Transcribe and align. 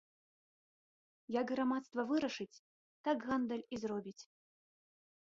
Як 1.39 1.47
грамадства 1.55 2.05
вырашыць, 2.11 2.61
так 3.09 3.17
гандаль 3.29 3.63
і 3.77 3.81
зробіць. 3.83 4.19